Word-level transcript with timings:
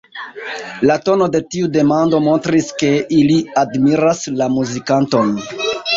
La 0.91 0.93
tono 1.09 1.27
de 1.35 1.41
tiu 1.55 1.67
demando 1.75 2.21
montris, 2.29 2.71
ke 2.79 2.89
ili 3.19 3.37
admiras 3.65 4.23
la 4.41 4.49
muzikanton. 4.55 5.37